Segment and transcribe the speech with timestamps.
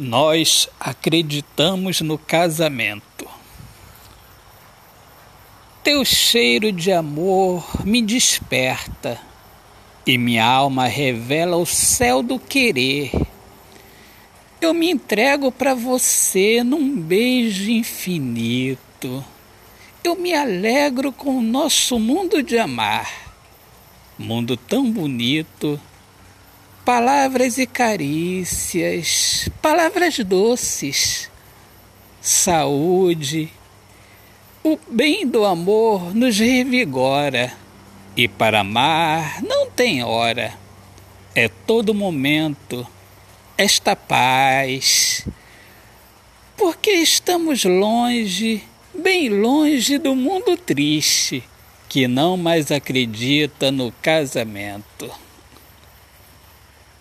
[0.00, 3.26] Nós acreditamos no casamento.
[5.82, 9.20] Teu cheiro de amor me desperta
[10.06, 13.10] e minha alma revela o céu do querer.
[14.60, 19.24] Eu me entrego para você num beijo infinito.
[20.04, 23.34] Eu me alegro com o nosso mundo de amar.
[24.16, 25.80] Mundo tão bonito
[26.88, 31.30] palavras e carícias, palavras doces,
[32.18, 33.52] saúde.
[34.64, 37.52] O bem do amor nos revigora,
[38.16, 40.54] e para amar não tem hora,
[41.34, 42.86] é todo momento
[43.58, 45.28] esta paz.
[46.56, 48.64] Porque estamos longe,
[48.94, 51.44] bem longe do mundo triste,
[51.86, 55.27] que não mais acredita no casamento.